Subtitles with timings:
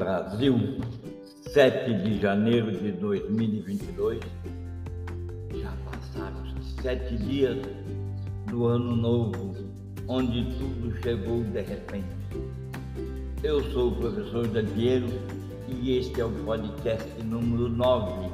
[0.00, 0.80] Brasil,
[1.52, 4.18] 7 de janeiro de 2022.
[5.54, 6.42] Já passaram
[6.80, 7.58] sete dias
[8.50, 9.54] do ano novo,
[10.08, 12.06] onde tudo chegou de repente.
[13.42, 15.06] Eu sou o professor Dantiero
[15.68, 18.30] e este é o podcast número 9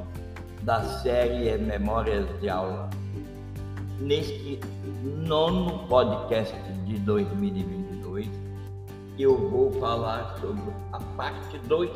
[0.61, 2.89] da série Memórias de Aula.
[3.99, 4.57] Neste
[5.03, 6.55] nono podcast
[6.85, 7.76] de 2022,
[9.19, 11.89] eu vou falar sobre a parte 2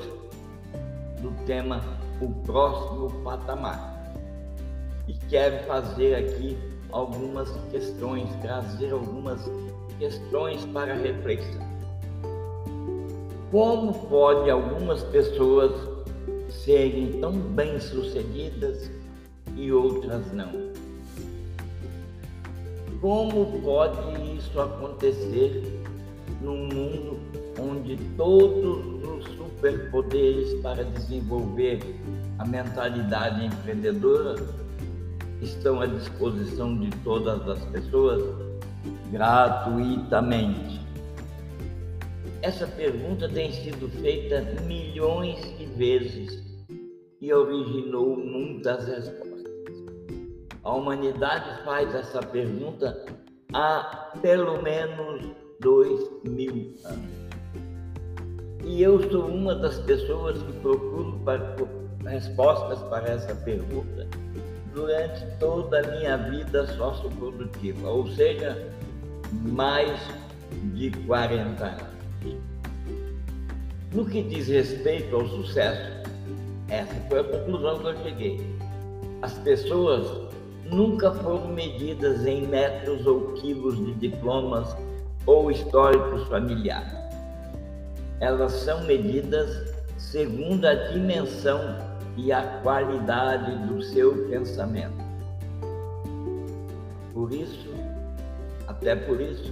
[1.21, 1.79] do tema
[2.19, 4.11] O Próximo Patamar.
[5.07, 6.57] E quero fazer aqui
[6.91, 9.39] algumas questões, trazer algumas
[9.99, 11.61] questões para reflexão.
[13.51, 15.73] Como pode algumas pessoas
[16.49, 18.89] serem tão bem-sucedidas
[19.55, 20.71] e outras não?
[22.99, 25.80] Como pode isso acontecer
[26.41, 27.19] num mundo
[27.59, 31.79] onde todos os superpoderes para desenvolver
[32.39, 34.35] a mentalidade empreendedora
[35.41, 38.23] estão à disposição de todas as pessoas
[39.11, 40.81] gratuitamente?
[42.41, 46.43] Essa pergunta tem sido feita milhões de vezes
[47.19, 49.31] e originou muitas respostas.
[50.63, 53.05] A humanidade faz essa pergunta
[53.53, 57.21] há pelo menos dois mil anos.
[58.65, 61.55] E eu sou uma das pessoas que procuro para,
[62.05, 64.07] respostas para essa pergunta
[64.73, 68.69] durante toda a minha vida socioprodutiva, ou seja,
[69.31, 69.99] mais
[70.73, 71.91] de 40 anos.
[73.93, 76.01] No que diz respeito ao sucesso,
[76.69, 78.57] essa foi a conclusão que eu cheguei.
[79.21, 80.29] As pessoas
[80.71, 84.73] nunca foram medidas em metros ou quilos de diplomas
[85.25, 86.93] ou históricos familiares.
[88.19, 91.77] Elas são medidas segundo a dimensão
[92.17, 95.01] e a qualidade do seu pensamento.
[97.13, 97.69] Por isso,
[98.67, 99.51] até por isso,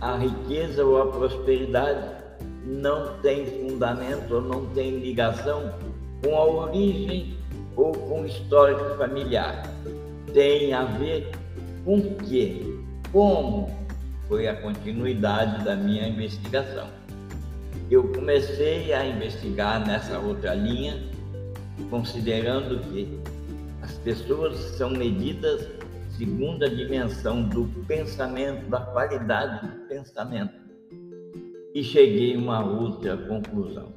[0.00, 2.16] a riqueza ou a prosperidade
[2.64, 5.72] não tem fundamento ou não tem ligação
[6.22, 7.36] com a origem
[7.76, 9.62] ou com o histórico familiar.
[10.32, 11.30] Tem a ver
[11.84, 12.62] com o quê?
[13.12, 13.70] Como
[14.28, 16.88] foi a continuidade da minha investigação.
[17.90, 21.00] Eu comecei a investigar nessa outra linha,
[21.90, 23.20] considerando que
[23.82, 25.68] as pessoas são medidas
[26.16, 30.54] segundo a dimensão do pensamento, da qualidade do pensamento.
[31.74, 33.94] E cheguei a uma outra conclusão.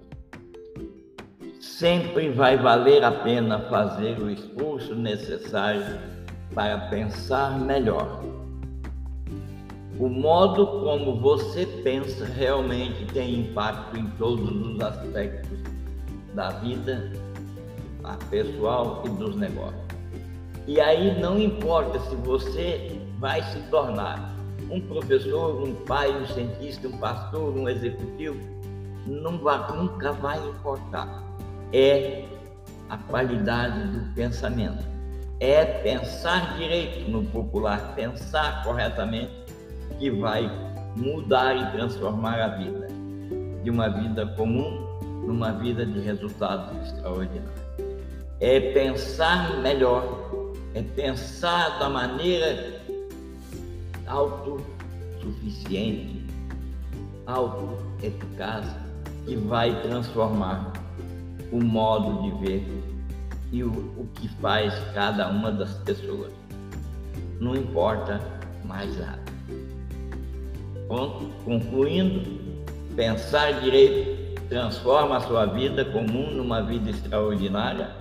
[1.61, 5.97] Sempre vai valer a pena fazer o esforço necessário
[6.53, 8.21] para pensar melhor
[9.99, 15.59] o modo como você pensa realmente tem impacto em todos os aspectos
[16.33, 17.11] da vida
[18.29, 19.83] pessoal e dos negócios.
[20.65, 24.33] E aí não importa se você vai se tornar
[24.71, 28.39] um professor, um pai, um cientista, um pastor, um executivo,
[29.05, 31.23] não vai, nunca vai importar.
[31.73, 32.23] É
[32.89, 34.87] a qualidade do pensamento.
[35.41, 39.49] É pensar direito no popular, pensar corretamente
[39.97, 40.49] que vai
[40.95, 42.87] mudar e transformar a vida
[43.63, 44.87] de uma vida comum
[45.25, 47.59] numa vida de resultados extraordinários.
[48.39, 52.81] É pensar melhor, é pensar da maneira
[54.07, 56.25] autossuficiente,
[57.27, 58.65] autoeficaz,
[59.25, 60.71] que vai transformar
[61.51, 62.65] o modo de ver
[63.51, 66.31] e o, o que faz cada uma das pessoas.
[67.39, 68.19] Não importa
[68.65, 69.28] mais nada.
[71.45, 72.21] Concluindo,
[72.95, 74.19] pensar direito
[74.49, 77.95] transforma a sua vida comum numa vida extraordinária,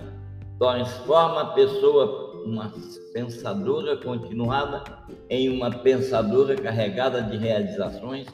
[0.57, 2.73] transforma a pessoa, uma
[3.13, 4.83] pensadora continuada,
[5.29, 8.27] em uma pensadora carregada de realizações,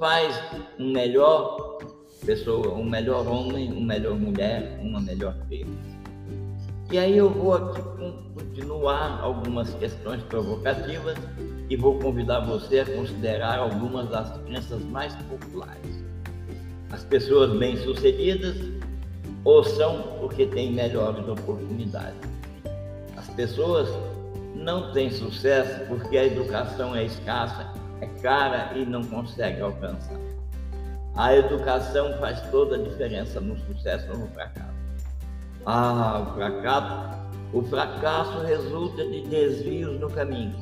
[0.00, 0.36] faz
[0.78, 1.78] um melhor
[2.24, 5.66] pessoa, um melhor homem, uma melhor mulher, uma melhor filha.
[6.90, 7.80] E aí eu vou aqui
[8.34, 11.16] continuar algumas questões provocativas
[11.68, 16.04] e vou convidar você a considerar algumas das crenças mais populares.
[16.90, 18.56] As pessoas bem-sucedidas
[19.44, 22.18] ou são porque têm melhores oportunidades.
[23.16, 23.88] As pessoas
[24.54, 30.18] não têm sucesso porque a educação é escassa, é cara e não consegue alcançar.
[31.14, 34.76] A educação faz toda a diferença no sucesso ou no fracasso.
[35.64, 37.18] Ah, o fracasso,
[37.52, 40.54] o fracasso resulta de desvios no caminho.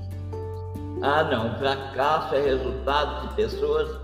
[1.02, 3.98] Ah, não, fracasso é resultado de pessoas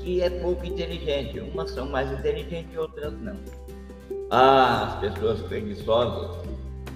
[0.00, 1.40] que é pouco inteligente.
[1.40, 3.36] Umas são mais inteligentes e outras não.
[4.30, 6.36] Ah, as pessoas preguiçosas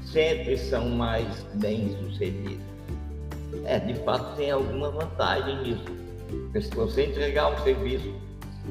[0.04, 2.64] sempre são mais bem-sucedidas.
[3.64, 5.84] É, de fato, tem alguma vantagem nisso.
[6.28, 8.14] Porque se você entregar um serviço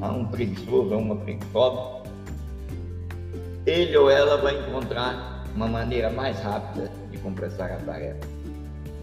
[0.02, 2.04] a um preguiçoso, a uma preguiçosa,
[3.66, 8.28] ele ou ela vai encontrar uma maneira mais rápida de completar a tarefa,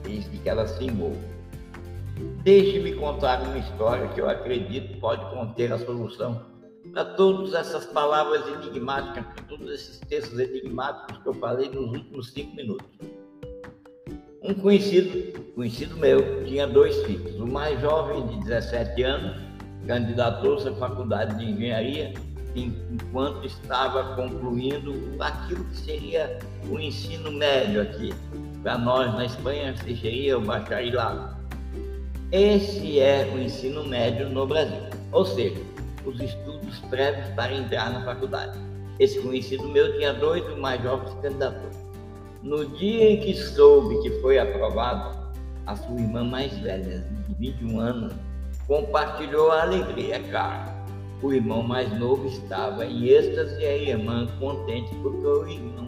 [0.04, 1.32] desde que ela se envolva.
[2.42, 6.52] Deixe-me contar uma história que eu acredito pode conter a solução
[6.92, 12.30] para todas essas palavras enigmáticas, para todos esses textos enigmáticos que eu falei nos últimos
[12.32, 12.86] cinco minutos.
[14.42, 17.36] Um conhecido, conhecido meu, tinha dois filhos.
[17.36, 19.36] O mais jovem, de 17 anos,
[19.86, 22.12] candidatou-se à faculdade de engenharia
[22.54, 26.38] enquanto estava concluindo aquilo que seria
[26.68, 28.12] o ensino médio aqui.
[28.62, 31.41] Para nós, na Espanha, seria o bacharelado.
[32.32, 34.80] Esse é o ensino médio no Brasil,
[35.12, 35.60] ou seja,
[36.06, 38.58] os estudos prévios para entrar na faculdade.
[38.98, 41.68] Esse conhecido meu tinha dois, o mais jovem se candidatou.
[42.42, 45.30] No dia em que soube que foi aprovado,
[45.66, 48.14] a sua irmã mais velha, de 21 anos,
[48.66, 50.74] compartilhou a alegria, cara.
[51.22, 55.86] O irmão mais novo estava em êxtase e a irmã contente porque o irmão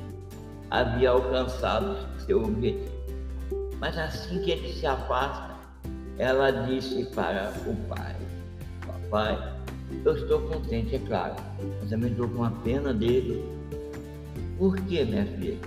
[0.71, 2.93] havia alcançado seu objetivo.
[3.81, 5.54] Mas assim que ele se afasta,
[6.19, 8.15] ela disse para o pai:
[8.87, 9.55] Papai,
[10.05, 11.35] eu estou contente, é claro,
[11.81, 13.45] mas também estou com a pena dele.
[14.59, 15.59] Por que, minha filha?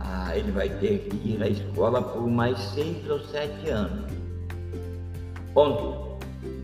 [0.00, 4.10] Ah, ele vai ter que ir à escola por mais seis ou sete anos.
[5.54, 6.06] Ponto.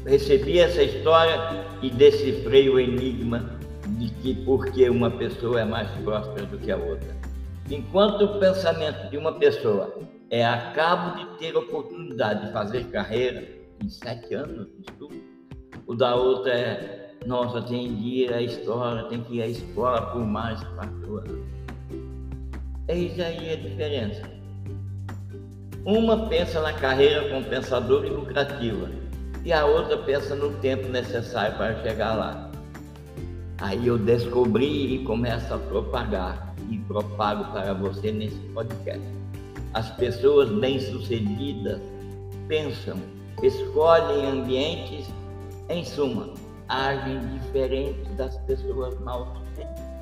[0.05, 3.59] Recebi essa história e decifrei o enigma
[3.99, 7.17] de que porque uma pessoa é mais próspera do que a outra.
[7.71, 9.95] Enquanto o pensamento de uma pessoa
[10.31, 13.47] é acabo de ter oportunidade de fazer carreira
[13.83, 15.23] em sete anos de estudo.
[15.87, 20.03] O da outra é, nossa, tem que ir à escola, tem que ir à escola
[20.13, 21.47] por mais quatro anos.
[22.89, 24.23] Eis aí a diferença.
[25.85, 28.89] Uma pensa na carreira compensadora e lucrativa,
[29.45, 32.51] e a outra pensa no tempo necessário para chegar lá.
[33.61, 39.23] Aí eu descobri e começo a propagar, e propago para você nesse podcast
[39.75, 41.81] as pessoas bem-sucedidas
[42.47, 42.99] pensam,
[43.43, 45.07] escolhem ambientes,
[45.69, 46.29] em suma,
[46.69, 49.93] agem diferente das pessoas mal-sucedidas.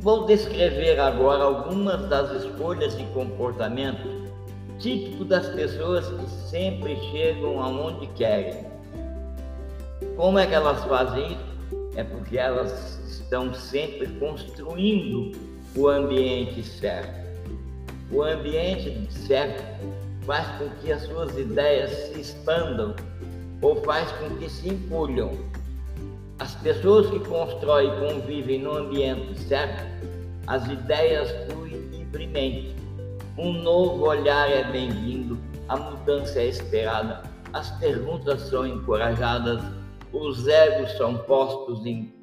[0.00, 4.26] Vou descrever agora algumas das escolhas de comportamento
[4.78, 8.66] típico das pessoas que sempre chegam aonde querem.
[10.16, 11.56] Como é que elas fazem isso?
[11.96, 15.32] É porque elas estão sempre construindo
[15.76, 17.26] o ambiente certo
[18.10, 19.64] o ambiente certo
[20.24, 22.94] faz com que as suas ideias se expandam
[23.60, 25.32] ou faz com que se encolham.
[26.38, 29.82] As pessoas que constroem e convivem no ambiente certo,
[30.46, 32.76] as ideias fluem livremente.
[33.36, 35.36] Um novo olhar é bem-vindo,
[35.68, 37.22] a mudança é esperada,
[37.52, 39.60] as perguntas são encorajadas,
[40.12, 42.14] os egos são postos em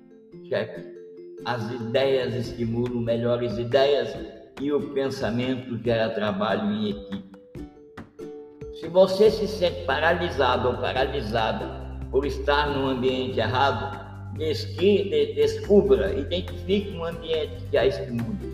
[1.45, 4.15] As ideias estimulam melhores ideias
[4.61, 7.33] e o pensamento gera trabalho em equipe.
[8.79, 13.99] Se você se sente paralisado ou paralisada por estar num ambiente errado,
[15.35, 18.53] descubra, identifique um ambiente que a estimule.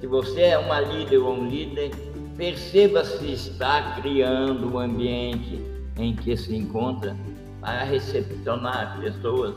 [0.00, 1.90] Se você é uma líder ou um líder,
[2.36, 5.60] perceba se está criando um ambiente
[5.98, 7.16] em que se encontra
[7.60, 9.56] para recepcionar pessoas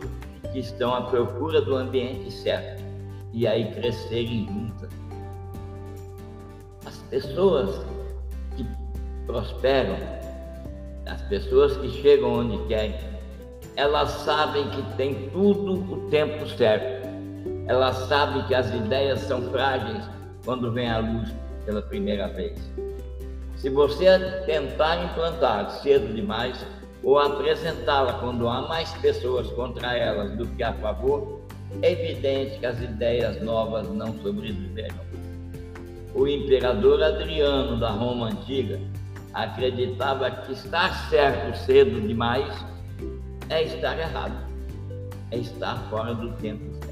[0.52, 2.84] que estão à procura do ambiente certo
[3.34, 4.90] e aí crescerem juntas.
[6.86, 7.86] As pessoas
[8.56, 8.66] que
[9.26, 9.98] prosperam,
[11.06, 12.96] as pessoas que chegam onde querem,
[13.76, 17.08] elas sabem que tem tudo o tempo certo.
[17.68, 20.04] Elas sabem que as ideias são frágeis
[20.44, 21.32] quando vem à luz
[21.66, 22.60] pela primeira vez.
[23.56, 26.66] Se você tentar implantar cedo demais
[27.04, 31.42] ou apresentá-la quando há mais pessoas contra elas do que a favor,
[31.82, 34.98] é evidente que as ideias novas não sobreviverão.
[36.14, 38.80] O imperador Adriano da Roma antiga
[39.34, 42.66] acreditava que estar certo cedo demais
[43.50, 44.48] é estar errado,
[45.32, 46.90] é estar fora do tempo certo.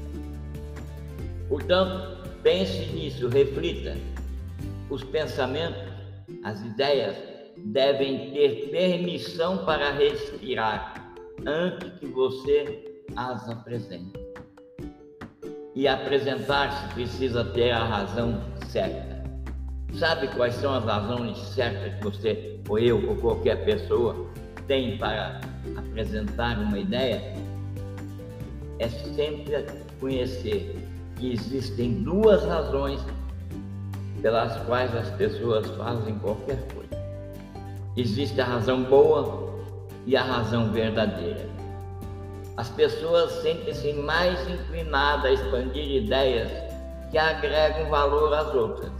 [1.48, 3.96] Portanto, pense nisso, reflita.
[4.88, 5.82] Os pensamentos,
[6.44, 7.16] as ideias
[7.64, 11.12] devem ter permissão para respirar
[11.46, 14.18] antes que você as apresente.
[15.74, 19.18] E apresentar-se precisa ter a razão certa.
[19.98, 24.28] Sabe quais são as razões certas que você, ou eu, ou qualquer pessoa,
[24.66, 25.40] tem para
[25.76, 27.36] apresentar uma ideia
[28.78, 29.66] é sempre
[29.98, 30.76] conhecer
[31.16, 33.00] que existem duas razões
[34.22, 36.97] pelas quais as pessoas fazem qualquer coisa.
[37.98, 39.52] Existe a razão boa
[40.06, 41.48] e a razão verdadeira.
[42.56, 46.48] As pessoas sentem-se mais inclinadas a expandir ideias
[47.10, 48.92] que agregam valor às outras.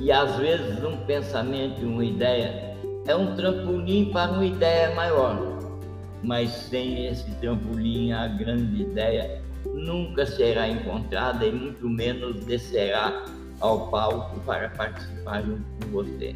[0.00, 2.74] E às vezes um pensamento e uma ideia
[3.06, 5.36] é um trampolim para uma ideia maior.
[6.22, 13.26] Mas sem esse trampolim, a grande ideia nunca será encontrada e muito menos descerá
[13.60, 16.34] ao palco para participar junto com você.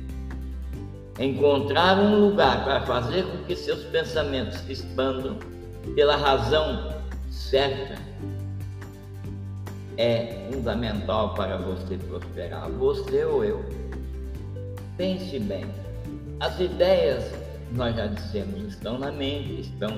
[1.18, 5.38] Encontrar um lugar para fazer com que seus pensamentos se expandam
[5.94, 6.92] pela razão
[7.30, 7.96] certa
[9.96, 13.64] é fundamental para você prosperar, você ou eu.
[14.96, 15.64] Pense bem.
[16.40, 17.32] As ideias,
[17.73, 19.90] nós já dissemos, estão na mente, estão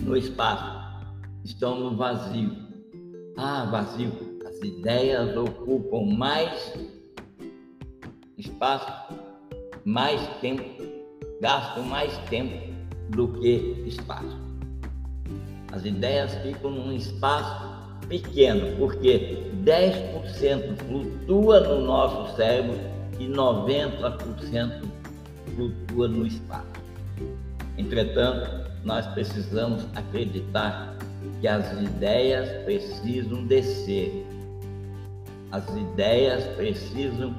[0.00, 1.06] no espaço,
[1.44, 2.54] estão no vazio.
[3.36, 4.12] Ah, vazio.
[4.46, 6.74] As ideias ocupam mais
[8.36, 9.14] espaço,
[9.86, 10.82] mais tempo,
[11.40, 12.74] gastam mais tempo
[13.10, 14.36] do que espaço.
[15.70, 17.76] As ideias ficam num espaço
[18.08, 22.76] pequeno, porque 10% flutua no nosso cérebro
[23.20, 24.82] e 90%
[25.54, 26.66] flutua no espaço.
[27.78, 30.96] Entretanto, nós precisamos acreditar
[31.40, 34.26] que as ideias precisam descer.
[35.52, 37.36] As ideias precisam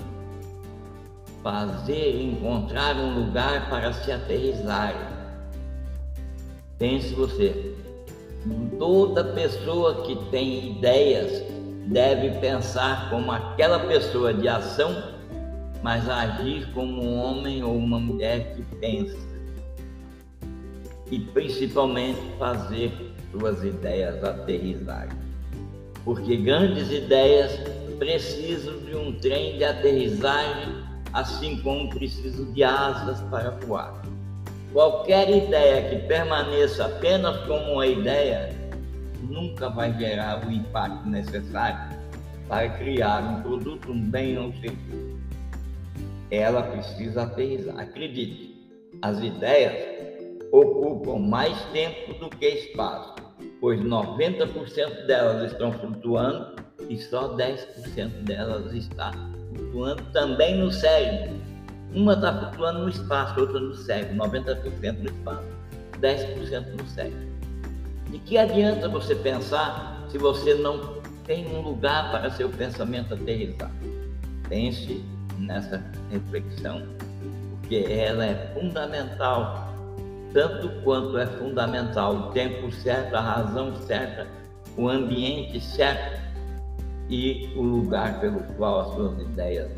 [1.47, 4.93] fazer encontrar um lugar para se aterrizar.
[6.77, 7.73] Pense você,
[8.77, 11.43] Toda pessoa que tem ideias
[11.87, 14.95] deve pensar como aquela pessoa de ação,
[15.81, 19.17] mas agir como um homem ou uma mulher que pensa.
[21.09, 22.91] E principalmente fazer
[23.31, 25.17] suas ideias aterrizarem.
[26.03, 27.59] Porque grandes ideias
[27.97, 30.86] precisam de um trem de aterrissagem,
[31.17, 34.03] assim como precisam de asas para voar.
[34.71, 38.49] Qualquer ideia que permaneça apenas como uma ideia
[39.23, 41.97] nunca vai gerar o impacto necessário
[42.47, 45.17] para criar um produto, um bem ou um serviço.
[46.29, 47.79] Ela precisa aterrizar.
[47.79, 48.69] Acredite,
[49.01, 49.73] as ideias
[50.51, 53.15] ocupam mais tempo do que espaço,
[53.59, 56.57] pois 90% delas estão flutuando
[56.87, 59.11] e só 10% delas está
[59.77, 61.37] flutuando também no cérebro.
[61.93, 65.43] Uma está flutuando no espaço, outra no cérebro, 90% no espaço,
[66.01, 67.27] 10% no cérebro.
[68.09, 73.71] De que adianta você pensar se você não tem um lugar para seu pensamento aterrizar?
[74.49, 75.03] Pense
[75.37, 76.83] nessa reflexão,
[77.51, 79.73] porque ela é fundamental,
[80.33, 84.25] tanto quanto é fundamental o tempo certo, a razão certa,
[84.77, 86.26] o ambiente certo
[87.09, 89.71] e o lugar pelo qual as suas ideias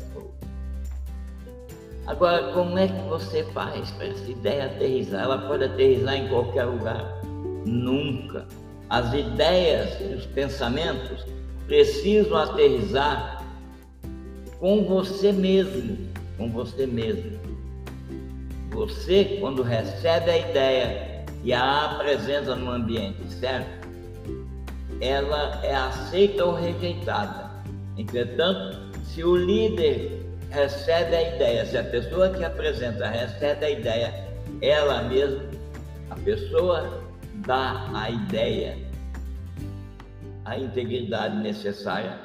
[2.10, 5.22] Agora, como é que você faz para essa ideia aterrizar?
[5.22, 7.20] Ela pode aterrizar em qualquer lugar?
[7.64, 8.46] Nunca.
[8.88, 11.24] As ideias e os pensamentos
[11.66, 13.44] precisam aterrizar
[14.58, 15.98] com você mesmo,
[16.36, 17.38] com você mesmo.
[18.72, 23.79] Você, quando recebe a ideia e a apresenta no ambiente certo,
[25.00, 27.50] ela é aceita ou rejeitada.
[27.96, 34.14] Entretanto, se o líder recebe a ideia, se a pessoa que apresenta recebe a ideia,
[34.60, 35.44] ela mesma,
[36.10, 37.02] a pessoa
[37.46, 38.76] dá a ideia,
[40.44, 42.18] a integridade necessária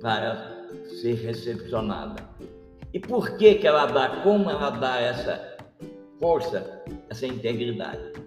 [0.00, 0.66] para
[1.00, 2.22] ser recepcionada.
[2.92, 5.56] E por que, que ela dá, como ela dá essa
[6.18, 8.19] força, essa integridade?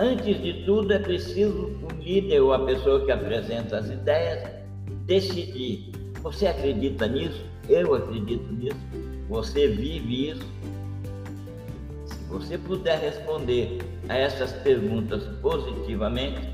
[0.00, 4.50] Antes de tudo, é preciso o líder ou a pessoa que apresenta as ideias
[5.04, 5.92] decidir:
[6.22, 7.44] você acredita nisso?
[7.68, 8.78] Eu acredito nisso.
[9.28, 10.46] Você vive isso.
[12.06, 13.78] Se você puder responder
[14.08, 16.48] a essas perguntas positivamente,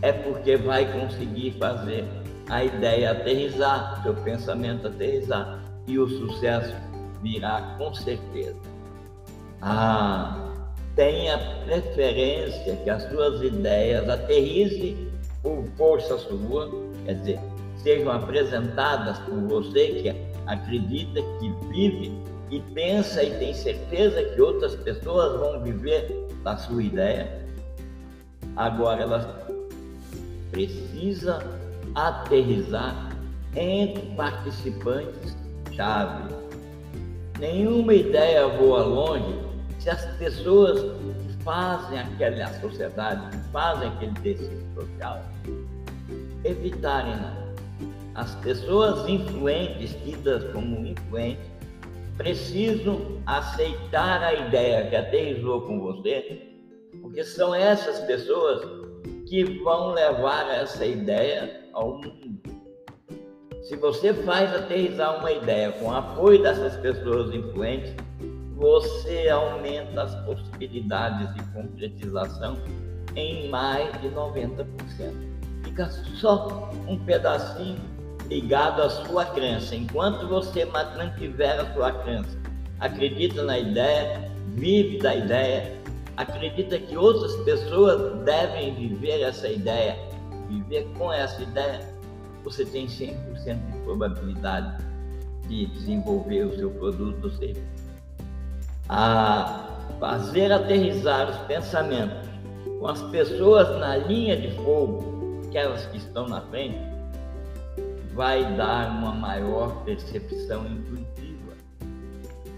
[0.00, 2.04] é porque vai conseguir fazer
[2.48, 6.72] a ideia aterrizar, seu pensamento aterrizar e o sucesso
[7.20, 8.60] virá com certeza.
[9.60, 10.49] Ah,
[10.96, 15.08] tenha preferência que as suas ideias aterrizem
[15.42, 16.70] por força sua,
[17.04, 17.40] quer dizer,
[17.76, 20.14] sejam apresentadas por você, que
[20.46, 22.12] acredita, que vive
[22.50, 27.46] e pensa e tem certeza que outras pessoas vão viver da sua ideia.
[28.56, 29.46] Agora ela
[30.50, 31.38] precisa
[31.94, 33.16] aterrizar
[33.54, 35.36] entre participantes
[35.72, 36.34] chave.
[37.38, 39.49] Nenhuma ideia voa longe
[39.80, 45.22] se as pessoas que fazem aquela sociedade, que fazem aquele tecido social,
[46.44, 47.14] evitarem
[48.14, 51.50] as pessoas influentes, tidas como influentes,
[52.18, 56.46] precisam aceitar a ideia que aterrizou com você,
[57.00, 58.60] porque são essas pessoas
[59.26, 62.38] que vão levar essa ideia ao mundo.
[63.62, 67.94] Se você faz aterrizar uma ideia com o apoio dessas pessoas influentes,
[68.60, 72.58] você aumenta as possibilidades de concretização
[73.16, 74.66] em mais de 90%.
[75.64, 75.90] Fica
[76.20, 77.80] só um pedacinho
[78.28, 79.74] ligado à sua crença.
[79.74, 82.38] Enquanto você mantiver a sua crença,
[82.78, 85.80] acredita na ideia, vive da ideia,
[86.18, 89.96] acredita que outras pessoas devem viver essa ideia,
[90.48, 91.94] viver com essa ideia,
[92.44, 93.16] você tem 100%
[93.72, 94.84] de probabilidade
[95.48, 97.79] de desenvolver o seu produto ou serviço
[98.92, 99.68] a
[100.00, 102.28] fazer aterrizar os pensamentos
[102.80, 106.80] com as pessoas na linha de fogo, aquelas que estão na frente,
[108.14, 111.52] vai dar uma maior percepção intuitiva.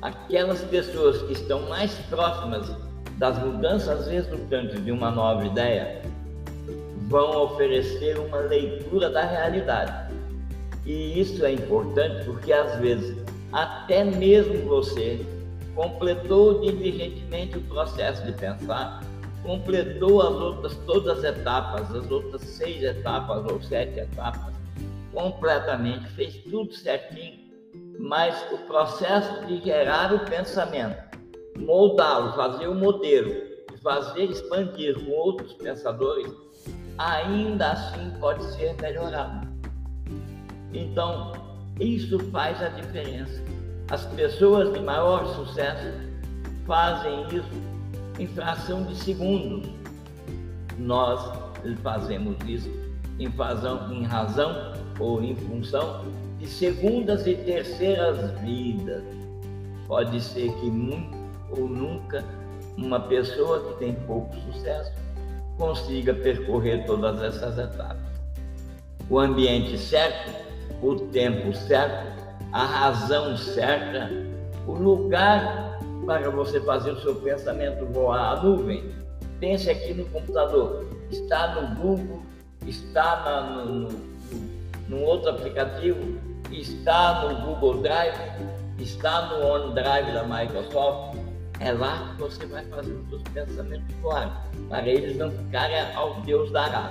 [0.00, 2.74] Aquelas pessoas que estão mais próximas
[3.18, 6.00] das mudanças resultantes de uma nova ideia
[7.08, 10.14] vão oferecer uma leitura da realidade.
[10.86, 13.22] E isso é importante porque às vezes
[13.52, 15.26] até mesmo você
[15.74, 19.02] completou diligentemente o processo de pensar,
[19.42, 24.54] completou as outras todas as etapas, as outras seis etapas ou sete etapas,
[25.12, 27.40] completamente, fez tudo certinho,
[27.98, 30.96] mas o processo de gerar o pensamento,
[31.58, 33.32] moldá-lo, fazer o modelo,
[33.82, 36.32] fazer expandir com outros pensadores,
[36.98, 39.48] ainda assim pode ser melhorado.
[40.72, 41.32] Então,
[41.80, 43.42] isso faz a diferença.
[43.90, 45.92] As pessoas de maior sucesso
[46.66, 47.72] fazem isso
[48.18, 49.68] em fração de segundos.
[50.78, 51.20] Nós
[51.82, 52.70] fazemos isso
[53.18, 56.04] em razão, em razão ou em função
[56.38, 59.02] de segundas e terceiras vidas.
[59.86, 61.16] Pode ser que nunca
[61.50, 62.24] ou nunca
[62.76, 64.92] uma pessoa que tem pouco sucesso
[65.58, 68.12] consiga percorrer todas essas etapas.
[69.10, 70.32] O ambiente certo,
[70.82, 72.21] o tempo certo,
[72.52, 74.10] a razão certa,
[74.66, 78.92] o lugar para você fazer o seu pensamento voar, a nuvem.
[79.40, 82.22] Pense aqui no computador, está no Google,
[82.66, 83.88] está na, no, no,
[84.88, 85.98] no outro aplicativo,
[86.50, 88.14] está no Google Drive,
[88.78, 91.18] está no OneDrive da Microsoft.
[91.58, 94.32] É lá que você vai fazer os seus pensamentos voarem,
[94.68, 96.90] para eles não ficarem ao Deus dará.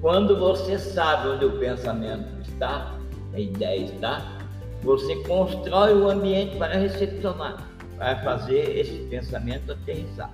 [0.00, 2.99] Quando você sabe onde o pensamento está,
[3.32, 4.38] a ideia está,
[4.82, 10.32] você constrói o ambiente para recepcionar, para fazer esse pensamento aterrizar.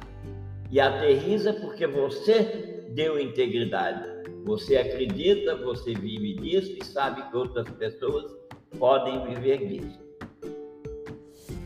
[0.71, 4.05] E aterriza porque você deu integridade.
[4.45, 8.33] Você acredita, você vive disso e sabe que outras pessoas
[8.79, 9.99] podem viver disso.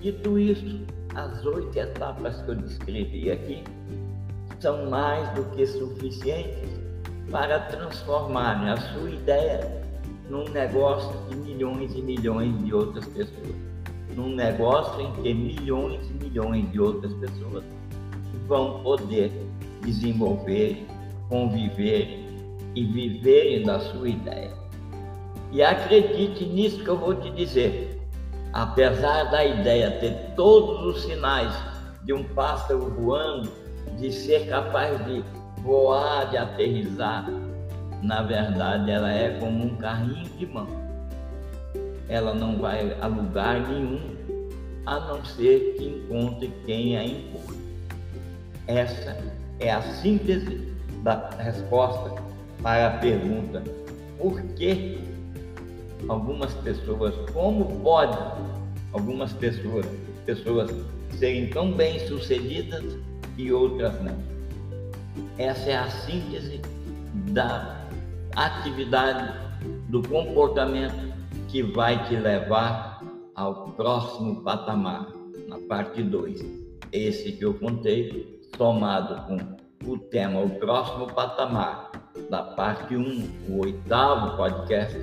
[0.01, 3.63] Dito isso, as oito etapas que eu descrevi aqui
[4.61, 6.71] são mais do que suficientes
[7.31, 9.90] para transformar a sua ideia
[10.31, 13.55] num negócio de milhões e milhões de outras pessoas.
[14.15, 17.65] Num negócio em que milhões e milhões de outras pessoas
[18.47, 19.33] vão poder
[19.83, 20.87] desenvolver,
[21.29, 22.25] conviver
[22.75, 24.53] e viverem da sua ideia.
[25.53, 28.01] E acredite nisso que eu vou te dizer.
[28.53, 31.53] Apesar da ideia ter todos os sinais
[32.05, 33.51] de um pássaro voando,
[33.99, 35.25] de ser capaz de
[35.63, 37.29] voar, de aterrizar,
[38.03, 40.67] na verdade, ela é como um carrinho de mão.
[42.09, 44.01] Ela não vai a lugar nenhum,
[44.87, 47.59] a não ser que encontre quem a empurre.
[48.67, 49.17] Essa
[49.59, 52.23] é a síntese da resposta
[52.63, 53.63] para a pergunta:
[54.19, 54.99] por que
[56.09, 58.19] algumas pessoas, como pode
[58.93, 59.87] algumas pessoas,
[60.25, 60.71] pessoas
[61.19, 62.85] serem tão bem sucedidas
[63.37, 64.17] e outras não?
[65.39, 66.61] Essa é a síntese
[67.33, 67.80] da
[68.47, 69.51] atividade,
[69.89, 71.13] do comportamento
[71.49, 73.03] que vai te levar
[73.35, 75.09] ao próximo patamar,
[75.47, 76.41] na parte 2.
[76.93, 81.91] Esse que eu contei, somado com o tema O Próximo Patamar,
[82.31, 84.97] da parte 1, um, o oitavo podcast,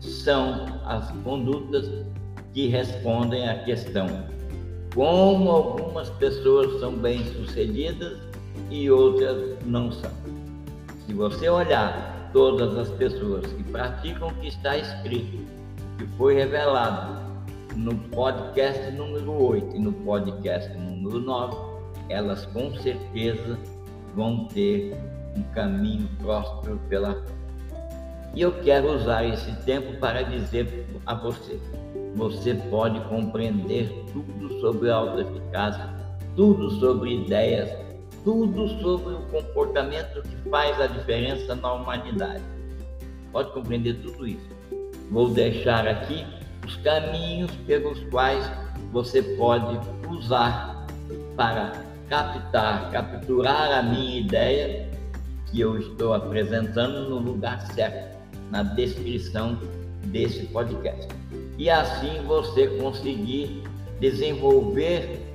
[0.00, 1.88] são as condutas
[2.52, 4.06] que respondem à questão
[4.94, 8.18] como algumas pessoas são bem-sucedidas
[8.70, 10.10] e outras não são.
[11.08, 15.38] Se você olhar todas as pessoas que praticam o que está escrito,
[15.96, 17.18] que foi revelado
[17.74, 21.56] no podcast número 8 e no podcast número 9,
[22.10, 23.58] elas com certeza
[24.14, 24.94] vão ter
[25.34, 27.32] um caminho próspero pela frente.
[28.34, 31.58] E eu quero usar esse tempo para dizer a você:
[32.16, 35.88] você pode compreender tudo sobre autoeficácia,
[36.36, 37.70] tudo sobre ideias,
[38.24, 42.42] tudo sobre o comportamento que faz a diferença na humanidade.
[43.32, 44.48] Pode compreender tudo isso.
[45.10, 46.26] Vou deixar aqui
[46.64, 48.44] os caminhos pelos quais
[48.92, 49.78] você pode
[50.08, 50.86] usar
[51.36, 51.72] para
[52.08, 54.90] captar, capturar a minha ideia
[55.46, 58.18] que eu estou apresentando no lugar certo,
[58.50, 59.58] na descrição
[60.06, 61.08] desse podcast.
[61.56, 63.62] E assim você conseguir
[64.00, 65.27] desenvolver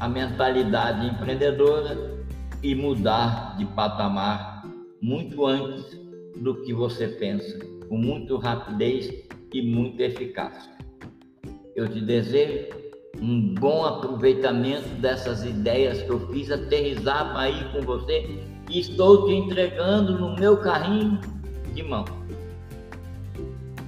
[0.00, 2.24] a mentalidade empreendedora
[2.62, 4.64] e mudar de patamar
[5.00, 5.84] muito antes
[6.36, 9.12] do que você pensa, com muito rapidez
[9.52, 10.72] e muita eficácia.
[11.76, 12.68] Eu te desejo
[13.20, 19.32] um bom aproveitamento dessas ideias que eu fiz aterrizar aí com você e estou te
[19.32, 21.20] entregando no meu carrinho
[21.72, 22.04] de mão.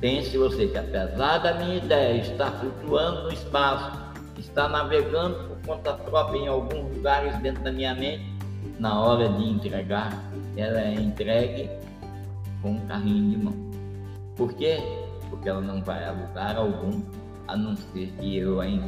[0.00, 4.06] Pense você que apesar da minha ideia estar flutuando no espaço,
[4.38, 8.36] está navegando por conta própria em alguns lugares dentro da minha mente,
[8.78, 10.12] na hora de entregar,
[10.56, 11.70] ela é entregue
[12.62, 13.54] com um carrinho de mão.
[14.36, 14.78] Por quê?
[15.30, 17.00] Porque ela não vai a lugar algum,
[17.48, 18.86] a não ser que eu ainda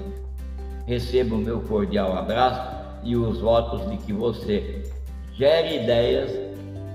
[0.87, 2.61] receba o meu cordial abraço
[3.03, 4.91] e os votos de que você
[5.35, 6.31] gere ideias,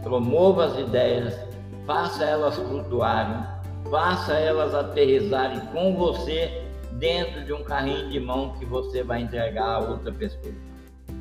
[0.04, 1.39] promova as ideias,
[1.86, 3.44] faça elas flutuarem,
[3.89, 6.62] faça elas aterrizarem com você
[6.99, 10.53] dentro de um carrinho de mão que você vai entregar a outra pessoa.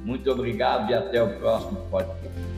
[0.04, 2.51] Muito obrigado e até o próximo podcast.